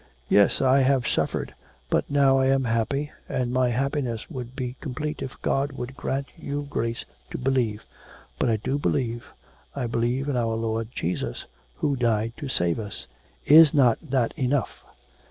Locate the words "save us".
12.49-13.05